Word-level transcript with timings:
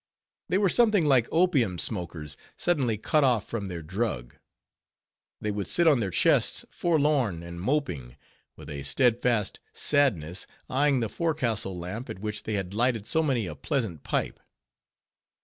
They 0.49 0.57
were 0.57 0.67
something 0.67 1.05
like 1.05 1.27
opium 1.31 1.77
smokers, 1.77 2.35
suddenly 2.57 2.97
cut 2.97 3.23
off 3.23 3.47
from 3.47 3.67
their 3.67 3.83
drug. 3.83 4.35
They 5.39 5.51
would 5.51 5.67
sit 5.67 5.85
on 5.85 5.99
their 5.99 6.09
chests, 6.09 6.65
forlorn 6.71 7.43
and 7.43 7.61
moping; 7.61 8.17
with 8.55 8.67
a 8.71 8.81
steadfast 8.81 9.59
sadness, 9.73 10.47
eying 10.71 11.01
the 11.01 11.07
forecastle 11.07 11.77
lamp, 11.77 12.09
at 12.09 12.17
which 12.17 12.41
they 12.41 12.53
had 12.55 12.73
lighted 12.73 13.05
so 13.07 13.21
many 13.21 13.45
a 13.45 13.53
pleasant 13.53 14.01
pipe. 14.01 14.39